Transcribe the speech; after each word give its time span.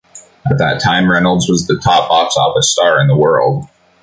At 0.49 0.57
that 0.57 0.79
time 0.81 1.11
Reynolds 1.11 1.47
was 1.47 1.67
the 1.67 1.77
top 1.77 2.09
box 2.09 2.35
office 2.35 2.71
star 2.71 2.99
in 2.99 3.05
the 3.07 3.15
world. 3.15 3.65